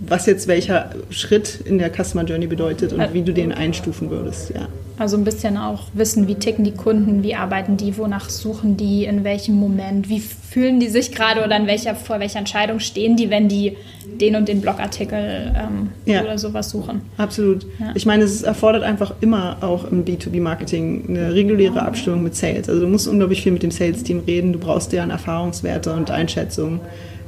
[0.00, 4.50] was jetzt welcher Schritt in der Customer Journey bedeutet und wie du den einstufen würdest.
[4.50, 4.68] Ja.
[4.98, 9.04] Also ein bisschen auch wissen, wie ticken die Kunden, wie arbeiten die, wonach suchen die,
[9.04, 13.16] in welchem Moment, wie fühlen die sich gerade oder in welcher, vor welcher Entscheidung stehen
[13.16, 13.76] die, wenn die
[14.20, 16.22] den und den Blogartikel ähm, ja.
[16.22, 17.02] oder sowas suchen.
[17.16, 17.64] Absolut.
[17.78, 17.92] Ja.
[17.94, 22.68] Ich meine, es erfordert einfach immer auch im B2B-Marketing eine reguläre Abstimmung mit Sales.
[22.68, 26.80] Also du musst unglaublich viel mit dem Sales-Team reden, du brauchst deren Erfahrungswerte und Einschätzungen.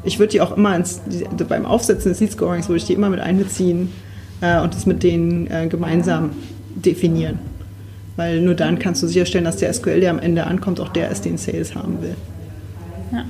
[0.03, 1.03] Ich würde die auch immer ins,
[1.49, 3.93] beim Aufsetzen des Lead-Scorings würde ich die immer mit einbeziehen
[4.41, 6.31] äh, und das mit denen äh, gemeinsam
[6.75, 7.50] definieren
[8.17, 11.11] weil nur dann kannst du sicherstellen, dass der SQL, der am Ende ankommt, auch der
[11.11, 12.15] ist, den Sales haben will.
[13.13, 13.25] Ja.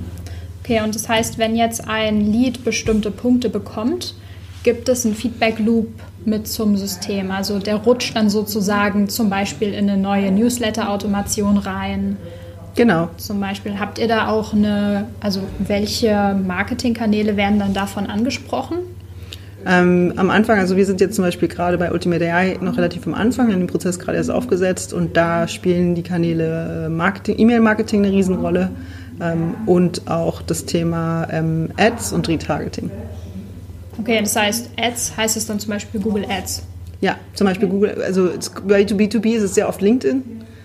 [0.63, 4.15] Okay, und das heißt, wenn jetzt ein Lead bestimmte Punkte bekommt,
[4.63, 5.89] gibt es einen Feedback-Loop
[6.25, 7.31] mit zum System.
[7.31, 12.17] Also der rutscht dann sozusagen zum Beispiel in eine neue Newsletter-Automation rein.
[12.75, 13.09] Genau.
[13.17, 18.79] Zum Beispiel habt ihr da auch eine, also welche Marketingkanäle werden dann davon angesprochen?
[19.67, 23.07] Ähm, am Anfang, also wir sind jetzt zum Beispiel gerade bei Ultimate AI noch relativ
[23.07, 27.39] am Anfang, haben den Prozess gerade erst aufgesetzt und da spielen die Kanäle äh, Marketing,
[27.39, 28.71] E-Mail-Marketing eine Riesenrolle
[29.21, 32.91] ähm, und auch das Thema ähm, Ads und Retargeting.
[33.99, 36.63] Okay, das heißt, Ads heißt es dann zum Beispiel Google Ads?
[37.03, 37.75] Ja, zum Beispiel okay.
[37.75, 38.31] Google, also
[38.67, 40.23] bei B2B ist es sehr oft LinkedIn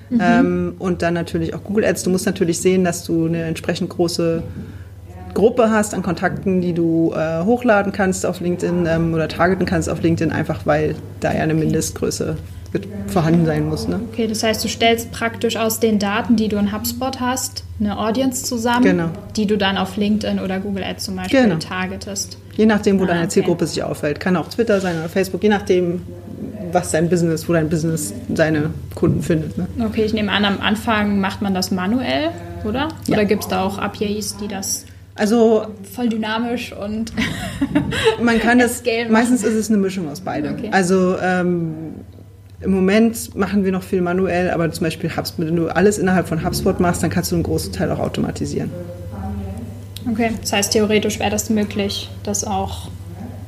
[0.09, 0.19] mhm.
[0.21, 2.03] ähm, und dann natürlich auch Google Ads.
[2.03, 4.43] Du musst natürlich sehen, dass du eine entsprechend große
[5.35, 9.89] Gruppe hast an Kontakten, die du äh, hochladen kannst auf LinkedIn ähm, oder targeten kannst
[9.89, 12.37] auf LinkedIn, einfach weil da ja eine Mindestgröße
[13.07, 13.87] vorhanden sein muss.
[13.87, 13.99] Ne?
[14.11, 17.97] Okay, das heißt, du stellst praktisch aus den Daten, die du in HubSpot hast, eine
[17.97, 19.09] Audience zusammen, genau.
[19.35, 21.57] die du dann auf LinkedIn oder Google Ads zum Beispiel genau.
[21.57, 22.37] targetest.
[22.57, 24.19] Je nachdem, wo ah, deine Zielgruppe sich aufhält.
[24.19, 26.01] Kann auch Twitter sein oder Facebook, je nachdem,
[26.71, 29.57] was dein Business, wo dein Business seine Kunden findet.
[29.57, 29.67] Ne?
[29.85, 32.31] Okay, ich nehme an, am Anfang macht man das manuell,
[32.63, 32.89] oder?
[33.07, 33.15] Ja.
[33.15, 37.13] Oder gibt es da auch APIs, die das also voll dynamisch und
[38.21, 38.83] man kann das.
[39.09, 40.55] Meistens ist es eine Mischung aus beidem.
[40.55, 40.69] Okay.
[40.71, 41.73] Also ähm,
[42.59, 46.27] im Moment machen wir noch viel manuell, aber zum Beispiel HubSpot, wenn du alles innerhalb
[46.27, 48.69] von HubSpot machst, dann kannst du einen großen Teil auch automatisieren.
[50.11, 52.89] Okay, das heißt theoretisch wäre das möglich, das auch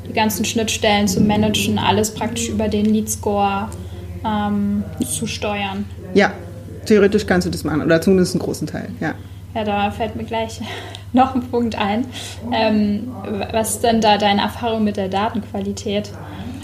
[0.07, 3.69] die ganzen Schnittstellen zu managen, alles praktisch über den Lead Score
[4.25, 5.85] ähm, zu steuern.
[6.13, 6.31] Ja,
[6.85, 9.13] theoretisch kannst du das machen oder zumindest einen großen Teil, ja.
[9.53, 10.61] Ja, da fällt mir gleich
[11.13, 12.05] noch ein Punkt ein.
[12.51, 13.09] Ähm,
[13.51, 16.11] was ist denn da deine Erfahrung mit der Datenqualität?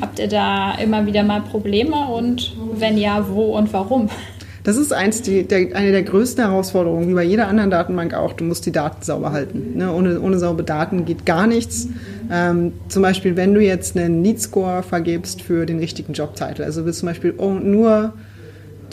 [0.02, 4.10] Habt ihr da immer wieder mal Probleme und wenn ja, wo und warum?
[4.64, 8.32] Das ist eins die, der, eine der größten Herausforderungen, wie bei jeder anderen Datenbank auch.
[8.32, 9.78] Du musst die Daten sauber halten.
[9.78, 9.94] Ne?
[9.94, 11.90] Ohne, ohne saubere Daten geht gar nichts.
[12.32, 16.86] Ähm, zum Beispiel, wenn du jetzt einen Lead Score vergibst für den richtigen Jobtitel, also
[16.86, 18.14] willst zum Beispiel oh, nur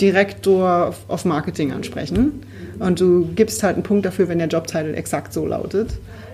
[0.00, 2.42] Direktor of Marketing ansprechen,
[2.81, 5.90] und du gibst halt einen Punkt dafür, wenn der Jobtitel exakt so lautet,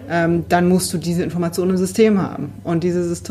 [0.09, 2.53] ähm, dann musst du diese Informationen im System haben.
[2.63, 3.23] Und dieses,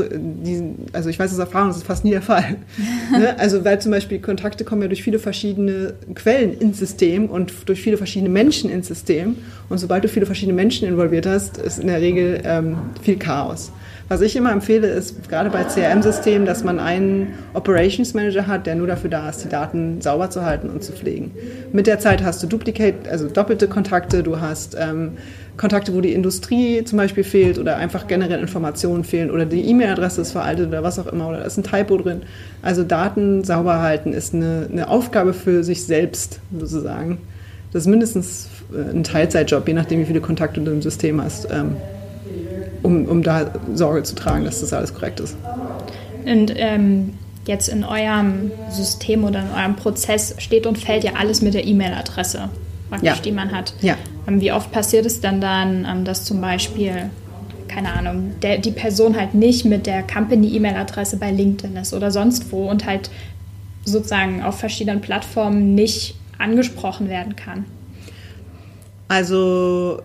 [0.94, 2.58] also ich weiß aus Erfahrung, das ist fast nie der Fall.
[3.12, 3.40] ne?
[3.40, 7.82] Also weil zum Beispiel Kontakte kommen ja durch viele verschiedene Quellen ins System und durch
[7.82, 9.38] viele verschiedene Menschen ins System.
[9.70, 13.72] Und sobald du viele verschiedene Menschen involviert hast, ist in der Regel ähm, viel Chaos.
[14.08, 18.76] Was ich immer empfehle, ist gerade bei CRM-Systemen, dass man einen Operations Manager hat, der
[18.76, 21.32] nur dafür da ist, die Daten sauber zu halten und zu pflegen.
[21.72, 25.14] Mit der Zeit hast du Duplicate, also doppelte Kontakte, du hast ähm,
[25.58, 30.22] Kontakte, wo die Industrie zum Beispiel fehlt oder einfach generell Informationen fehlen oder die E-Mail-Adresse
[30.22, 32.22] ist veraltet oder was auch immer oder da ist ein Typo drin.
[32.62, 37.18] Also Daten sauber halten ist eine, eine Aufgabe für sich selbst sozusagen.
[37.74, 41.48] Das ist mindestens äh, ein Teilzeitjob, je nachdem, wie viele Kontakte du im System hast.
[41.52, 41.78] Ähm,
[42.86, 45.36] um, um da Sorge zu tragen, dass das alles korrekt ist.
[46.26, 47.14] Und ähm,
[47.46, 51.66] jetzt in eurem System oder in eurem Prozess steht und fällt ja alles mit der
[51.66, 52.50] E-Mail-Adresse,
[53.02, 53.16] ja.
[53.24, 53.74] die man hat.
[53.82, 53.96] Ja.
[54.28, 57.10] Ähm, wie oft passiert es dann dann, ähm, dass zum Beispiel
[57.68, 62.52] keine Ahnung, der, die Person halt nicht mit der Company-E-Mail-Adresse bei LinkedIn ist oder sonst
[62.52, 63.10] wo und halt
[63.84, 67.66] sozusagen auf verschiedenen Plattformen nicht angesprochen werden kann?
[69.10, 70.02] Also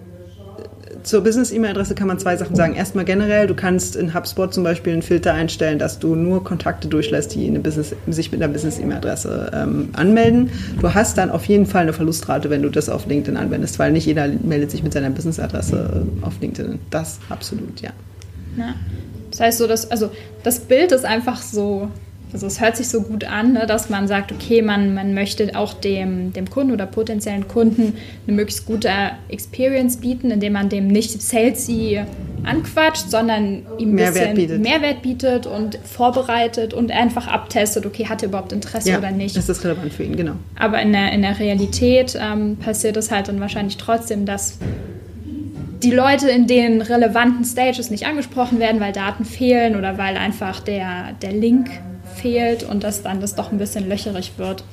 [1.02, 2.74] zur Business-E-Mail-Adresse kann man zwei Sachen sagen.
[2.74, 6.88] Erstmal generell, du kannst in HubSpot zum Beispiel einen Filter einstellen, dass du nur Kontakte
[6.88, 10.50] durchlässt, die Business, sich mit einer Business-E-Mail-Adresse ähm, anmelden.
[10.80, 13.92] Du hast dann auf jeden Fall eine Verlustrate, wenn du das auf LinkedIn anwendest, weil
[13.92, 16.78] nicht jeder meldet sich mit seiner Business-Adresse auf LinkedIn.
[16.90, 17.90] Das absolut, ja.
[18.56, 18.74] ja.
[19.30, 20.10] Das heißt so, dass, also
[20.42, 21.88] das Bild ist einfach so
[22.32, 25.50] also es hört sich so gut an, ne, dass man sagt, okay, man, man möchte
[25.56, 27.94] auch dem, dem Kunden oder potenziellen Kunden
[28.26, 28.90] eine möglichst gute
[29.28, 32.00] Experience bieten, indem man dem nicht salesy
[32.44, 34.62] anquatscht, sondern ihm ein Mehrwert bisschen bietet.
[34.62, 39.36] Mehrwert bietet und vorbereitet und einfach abtestet, okay, hat er überhaupt Interesse ja, oder nicht.
[39.36, 40.34] Ist das relevant für ihn, genau.
[40.56, 44.58] Aber in der, in der Realität ähm, passiert es halt dann wahrscheinlich trotzdem, dass
[45.82, 50.60] die Leute in den relevanten Stages nicht angesprochen werden, weil Daten fehlen oder weil einfach
[50.60, 51.70] der, der Link
[52.20, 54.64] fehlt und dass dann das doch ein bisschen löcherig wird.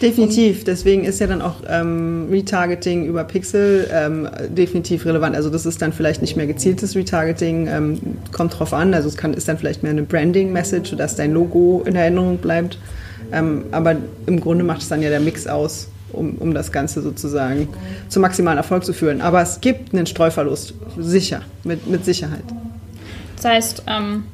[0.00, 5.36] Definitiv, deswegen ist ja dann auch ähm, Retargeting über Pixel ähm, definitiv relevant.
[5.36, 8.00] Also das ist dann vielleicht nicht mehr gezieltes Retargeting, ähm,
[8.32, 8.94] kommt drauf an.
[8.94, 12.78] Also es kann, ist dann vielleicht mehr eine Branding-Message, sodass dein Logo in Erinnerung bleibt.
[13.30, 13.94] Ähm, aber
[14.26, 17.68] im Grunde macht es dann ja der Mix aus, um, um das Ganze sozusagen
[18.08, 19.20] zum maximalen Erfolg zu führen.
[19.20, 22.44] Aber es gibt einen Streuverlust, sicher, mit, mit Sicherheit.
[23.36, 24.24] Das heißt, ähm,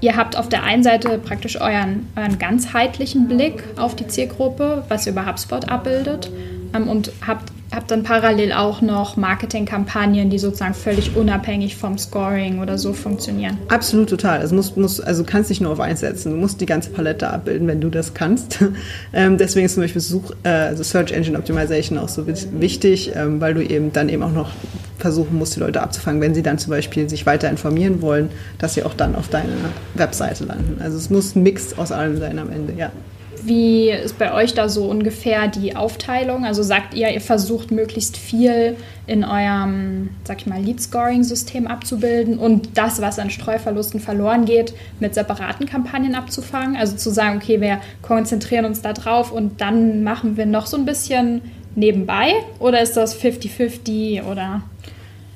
[0.00, 5.06] ihr habt auf der einen Seite praktisch euren, euren ganzheitlichen Blick auf die Zielgruppe, was
[5.06, 6.30] ihr über HubSpot abbildet,
[6.74, 12.60] ähm, und habt, habt dann parallel auch noch Marketingkampagnen, die sozusagen völlig unabhängig vom Scoring
[12.60, 13.58] oder so funktionieren.
[13.68, 14.40] Absolut, total.
[14.40, 16.90] Also, musst, musst, also du kannst nicht nur auf eins setzen, du musst die ganze
[16.90, 18.64] Palette abbilden, wenn du das kannst.
[19.12, 23.40] ähm, deswegen ist zum Beispiel Such, äh, also Search Engine Optimization auch so wichtig, ähm,
[23.40, 24.50] weil du eben dann eben auch noch
[24.98, 28.74] versuchen musst, die Leute abzufangen, wenn sie dann zum Beispiel sich weiter informieren wollen, dass
[28.74, 29.52] sie auch dann auf deiner
[29.94, 30.80] Webseite landen.
[30.82, 32.90] Also es muss ein Mix aus allem sein am Ende, ja.
[33.44, 36.44] Wie ist bei euch da so ungefähr die Aufteilung?
[36.44, 42.76] Also sagt ihr, ihr versucht möglichst viel in eurem, sag ich mal, Lead-Scoring-System abzubilden und
[42.76, 46.76] das, was an Streuverlusten verloren geht, mit separaten Kampagnen abzufangen?
[46.76, 50.76] Also zu sagen, okay, wir konzentrieren uns da drauf und dann machen wir noch so
[50.76, 51.42] ein bisschen
[51.74, 52.32] nebenbei?
[52.58, 54.62] Oder ist das 50-50 oder?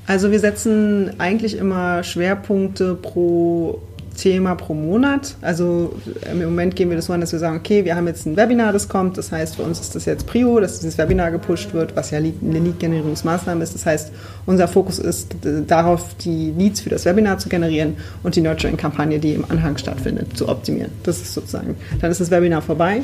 [0.06, 3.80] Also wir setzen eigentlich immer Schwerpunkte pro
[4.20, 5.34] Thema pro Monat.
[5.40, 5.94] Also
[6.30, 8.36] im Moment gehen wir das so an, dass wir sagen, okay, wir haben jetzt ein
[8.36, 9.16] Webinar, das kommt.
[9.16, 12.18] Das heißt, für uns ist das jetzt Prio, dass dieses Webinar gepusht wird, was ja
[12.18, 13.74] eine Lead-Generierungsmaßnahme ist.
[13.74, 14.12] Das heißt,
[14.44, 15.34] unser Fokus ist
[15.66, 20.36] darauf, die Leads für das Webinar zu generieren und die Nurturing-Kampagne, die im Anhang stattfindet,
[20.36, 20.92] zu optimieren.
[21.02, 23.02] Das ist sozusagen, dann ist das Webinar vorbei.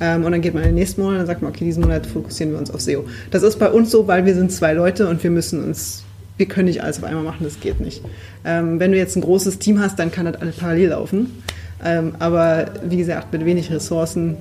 [0.00, 2.06] Ähm, und dann geht man in den nächsten Monat und sagt man, okay, diesen Monat
[2.06, 3.04] fokussieren wir uns auf SEO.
[3.30, 6.04] Das ist bei uns so, weil wir sind zwei Leute und wir müssen uns
[6.38, 8.02] wir können nicht alles auf einmal machen, das geht nicht.
[8.44, 11.42] Ähm, wenn du jetzt ein großes Team hast, dann kann das alles parallel laufen.
[11.84, 14.36] Ähm, aber wie gesagt, mit wenig Ressourcen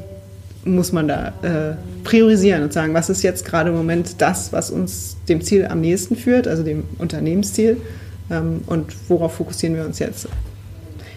[0.64, 4.70] muss man da äh, priorisieren und sagen, was ist jetzt gerade im Moment das, was
[4.70, 7.78] uns dem Ziel am nächsten führt, also dem Unternehmensziel,
[8.30, 10.28] ähm, und worauf fokussieren wir uns jetzt?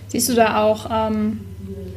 [0.09, 1.41] Siehst du da auch, ähm,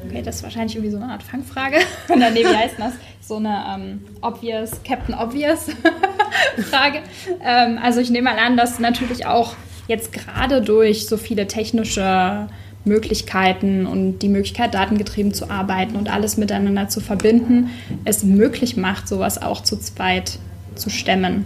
[0.07, 1.77] okay, das ist wahrscheinlich irgendwie so eine Art Fangfrage,
[2.09, 2.93] oder nee, wie heißt das?
[3.21, 5.67] So eine ähm, obvious, Captain Obvious
[6.69, 6.99] Frage.
[7.43, 9.55] Ähm, also ich nehme mal an, dass natürlich auch
[9.87, 12.47] jetzt gerade durch so viele technische
[12.85, 17.69] Möglichkeiten und die Möglichkeit, datengetrieben zu arbeiten und alles miteinander zu verbinden,
[18.03, 20.39] es möglich macht, sowas auch zu zweit
[20.75, 21.45] zu stemmen.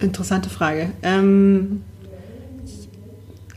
[0.00, 0.90] Interessante Frage.
[1.02, 1.82] Ähm,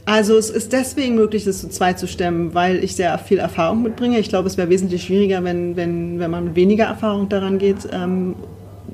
[0.05, 3.83] also es ist deswegen möglich, das zu zweit zu stemmen, weil ich sehr viel Erfahrung
[3.83, 4.19] mitbringe.
[4.19, 7.87] Ich glaube, es wäre wesentlich schwieriger, wenn, wenn, wenn man mit weniger Erfahrung daran geht.
[7.91, 8.35] Ähm,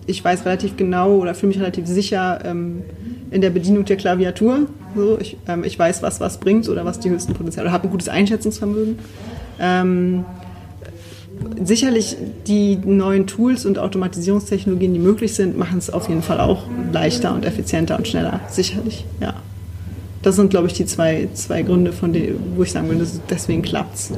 [0.09, 2.81] ich weiß relativ genau oder fühle mich relativ sicher ähm,
[3.31, 4.67] in der Bedienung der Klaviatur.
[4.95, 7.87] So, ich, ähm, ich weiß, was was bringt oder was die höchsten Potenziale oder habe
[7.87, 8.99] ein gutes Einschätzungsvermögen.
[9.59, 10.25] Ähm,
[11.63, 12.17] sicherlich
[12.47, 17.33] die neuen Tools und Automatisierungstechnologien, die möglich sind, machen es auf jeden Fall auch leichter
[17.33, 18.41] und effizienter und schneller.
[18.49, 19.35] Sicherlich, ja
[20.21, 23.61] das sind, glaube ich, die zwei, zwei Gründe, von denen, wo ich sagen würde, deswegen
[23.61, 24.11] klappt es.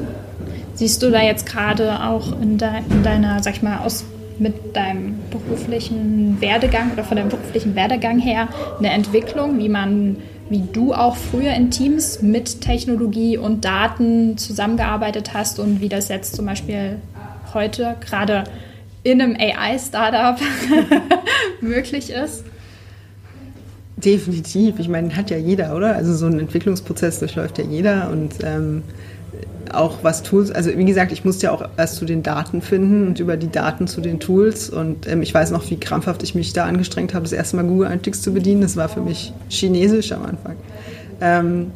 [0.73, 4.03] Siehst du da jetzt gerade auch in, de, in, deiner, sag ich mal, aus,
[4.39, 8.47] mit deinem beruflichen Werdegang oder von deinem beruflichen Werdegang her
[8.79, 10.17] eine Entwicklung, wie man,
[10.49, 16.09] wie du auch früher in Teams mit Technologie und Daten zusammengearbeitet hast und wie das
[16.09, 16.97] jetzt zum Beispiel
[17.53, 18.43] heute gerade
[19.03, 20.39] in einem AI-Startup
[21.61, 22.43] möglich ist?
[23.97, 24.79] Definitiv.
[24.79, 25.95] Ich meine, hat ja jeder, oder?
[25.95, 28.83] Also so ein Entwicklungsprozess durchläuft ja jeder und ähm,
[29.73, 33.07] auch was Tools, also wie gesagt, ich musste ja auch erst zu den Daten finden
[33.07, 36.35] und über die Daten zu den Tools und ähm, ich weiß noch, wie krampfhaft ich
[36.35, 38.61] mich da angestrengt habe, das erste Mal Google Analytics zu bedienen.
[38.61, 40.55] Das war für mich chinesisch am Anfang.
[41.21, 41.71] Ähm,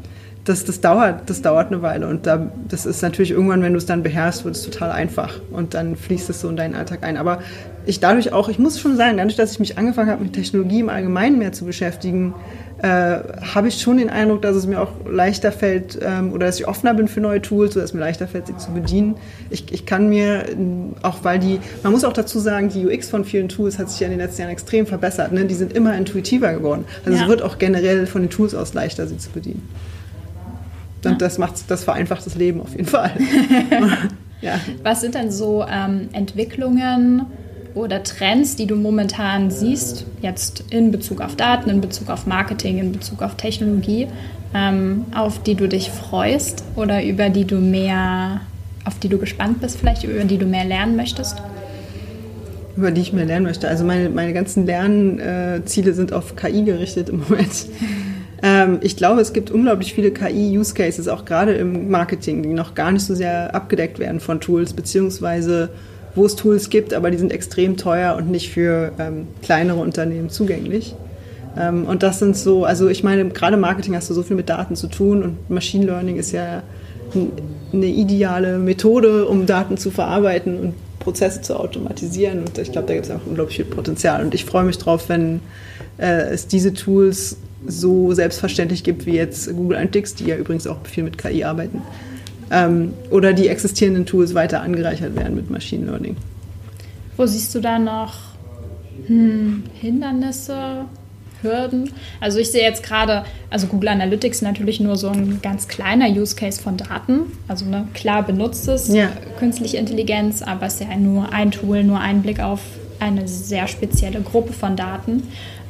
[0.46, 3.80] das, das, dauert, das dauert eine Weile und da, das ist natürlich irgendwann, wenn du
[3.80, 7.04] es dann beherrschst, wird es total einfach und dann fließt es so in deinen Alltag
[7.04, 7.18] ein.
[7.18, 7.40] Aber
[7.88, 10.82] ich dadurch auch, ich muss schon sagen, dadurch, dass ich mich angefangen habe, mit Technologie
[10.82, 12.36] im Allgemeinen mehr zu beschäftigen,
[12.86, 13.24] äh,
[13.56, 16.68] habe ich schon den Eindruck, dass es mir auch leichter fällt ähm, oder dass ich
[16.68, 19.16] offener bin für neue Tools, sodass es mir leichter fällt, sie zu bedienen.
[19.50, 20.46] Ich, ich kann mir,
[21.02, 24.02] auch weil die, man muss auch dazu sagen, die UX von vielen Tools hat sich
[24.02, 25.32] ja in den letzten Jahren extrem verbessert.
[25.32, 25.46] Ne?
[25.46, 26.86] Die sind immer intuitiver geworden.
[27.04, 27.24] Also ja.
[27.24, 29.68] es wird auch generell von den Tools aus leichter, sie zu bedienen.
[31.04, 31.18] Und ja.
[31.18, 33.14] das, macht, das vereinfacht das Leben auf jeden Fall.
[34.42, 34.60] ja.
[34.84, 37.26] Was sind denn so ähm, Entwicklungen
[37.76, 42.80] oder Trends, die du momentan siehst, jetzt in Bezug auf Daten, in Bezug auf Marketing,
[42.80, 44.08] in Bezug auf Technologie,
[44.54, 48.40] ähm, auf die du dich freust oder über die du mehr,
[48.86, 51.38] auf die du gespannt bist, vielleicht über die du mehr lernen möchtest?
[52.78, 53.68] Über die ich mehr lernen möchte.
[53.68, 57.52] Also meine, meine ganzen Lernziele sind auf KI gerichtet im Moment.
[58.44, 62.92] Ähm, ich glaube, es gibt unglaublich viele KI-Use-Cases, auch gerade im Marketing, die noch gar
[62.92, 65.70] nicht so sehr abgedeckt werden von Tools, beziehungsweise
[66.16, 70.30] wo es Tools gibt, aber die sind extrem teuer und nicht für ähm, kleinere Unternehmen
[70.30, 70.96] zugänglich.
[71.58, 74.50] Ähm, und das sind so, also ich meine, gerade Marketing hast du so viel mit
[74.50, 76.64] Daten zu tun und Machine Learning ist ja
[77.74, 82.40] eine ideale Methode, um Daten zu verarbeiten und Prozesse zu automatisieren.
[82.40, 84.24] Und ich glaube, da gibt es auch unglaublich viel Potenzial.
[84.24, 85.40] Und ich freue mich drauf, wenn
[85.98, 90.78] äh, es diese Tools so selbstverständlich gibt wie jetzt Google Analytics, die ja übrigens auch
[90.84, 91.82] viel mit KI arbeiten.
[92.52, 96.16] Ähm, oder die existierenden Tools weiter angereichert werden mit Machine Learning.
[97.18, 98.14] Wo siehst du da noch
[99.08, 100.86] hm, Hindernisse,
[101.42, 101.92] Hürden?
[102.20, 106.36] Also ich sehe jetzt gerade, also Google Analytics natürlich nur so ein ganz kleiner Use
[106.36, 107.32] Case von Daten.
[107.48, 109.10] Also ne, klar benutzt es ja.
[109.40, 112.62] künstliche Intelligenz, aber es ist ja nur ein Tool, nur ein Blick auf
[113.00, 115.24] eine sehr spezielle Gruppe von Daten.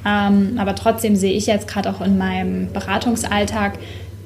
[0.05, 3.79] Ähm, aber trotzdem sehe ich jetzt gerade auch in meinem Beratungsalltag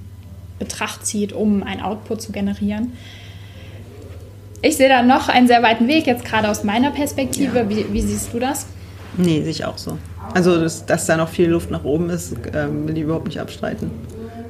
[0.60, 2.94] Betracht zieht, um ein Output zu generieren
[4.62, 7.60] ich sehe da noch einen sehr weiten Weg, jetzt gerade aus meiner Perspektive.
[7.60, 7.70] Ja.
[7.70, 8.66] Wie, wie, siehst du das?
[9.18, 9.98] Nee, sehe ich auch so.
[10.34, 13.40] Also, dass, dass da noch viel Luft nach oben ist, ähm, will ich überhaupt nicht
[13.40, 13.92] abstreiten.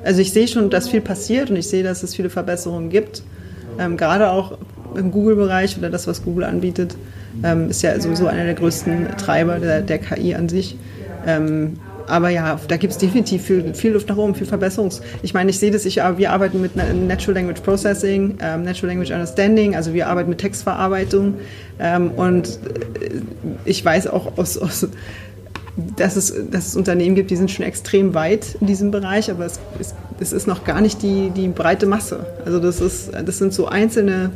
[0.04, 3.24] Also, ich sehe schon, dass viel passiert und ich sehe, dass es viele Verbesserungen gibt.
[3.78, 4.58] Ähm, gerade auch
[4.96, 6.96] im Google-Bereich oder das, was Google anbietet,
[7.44, 10.76] ähm, ist ja sowieso einer der größten Treiber der, der KI an sich.
[11.26, 11.78] Ähm,
[12.10, 15.02] aber ja, da gibt es definitiv viel, viel, Luft nach oben, viel Verbesserungs.
[15.22, 19.12] Ich meine, ich sehe das, ich, wir arbeiten mit Natural Language Processing, ähm, Natural Language
[19.12, 21.36] Understanding, also wir arbeiten mit Textverarbeitung.
[21.80, 23.22] Ähm, und äh,
[23.66, 24.88] ich weiß auch aus, aus
[25.96, 29.46] dass es, dass es Unternehmen gibt, die sind schon extrem weit in diesem Bereich, aber
[29.46, 32.26] es, es, es ist noch gar nicht die, die breite Masse.
[32.46, 34.32] Also das, ist, das sind so einzelne,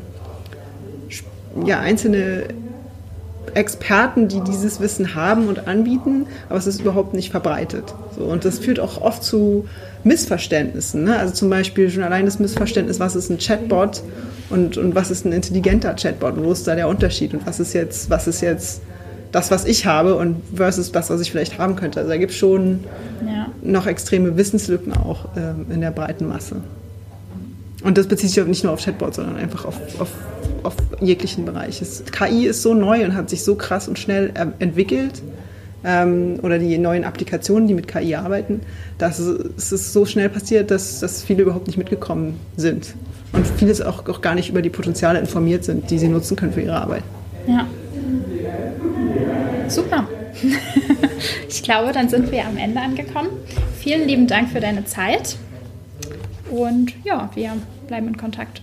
[1.66, 2.46] ja, einzelne
[3.54, 7.94] Experten, die dieses Wissen haben und anbieten, aber es ist überhaupt nicht verbreitet.
[8.18, 9.66] So, und das führt auch oft zu
[10.04, 11.04] Missverständnissen.
[11.04, 11.18] Ne?
[11.18, 14.02] Also zum Beispiel schon allein das Missverständnis, was ist ein Chatbot
[14.50, 16.36] und, und was ist ein intelligenter Chatbot?
[16.38, 17.34] Wo ist da der Unterschied?
[17.34, 18.82] Und was ist jetzt, was ist jetzt
[19.32, 22.00] das, was ich habe und versus das, was ich vielleicht haben könnte?
[22.00, 22.84] Also da gibt es schon
[23.26, 23.48] ja.
[23.62, 26.58] noch extreme Wissenslücken auch ähm, in der breiten Masse.
[27.84, 30.10] Und das bezieht sich nicht nur auf Chatbots, sondern einfach auf, auf,
[30.64, 31.82] auf jeglichen Bereich.
[31.82, 35.22] Es, KI ist so neu und hat sich so krass und schnell äh, entwickelt.
[35.86, 38.62] Ähm, oder die neuen Applikationen, die mit KI arbeiten,
[38.98, 42.96] dass es, ist so schnell passiert, dass, dass viele überhaupt nicht mitgekommen sind.
[43.34, 46.54] Und viele auch, auch gar nicht über die Potenziale informiert sind, die sie nutzen können
[46.54, 47.04] für ihre Arbeit.
[47.48, 47.68] Ja.
[49.68, 50.08] Super.
[51.50, 53.30] ich glaube, dann sind wir am Ende angekommen.
[53.80, 55.38] Vielen lieben Dank für deine Zeit.
[56.50, 57.54] Und ja, wir
[57.88, 58.63] bleiben in Kontakt.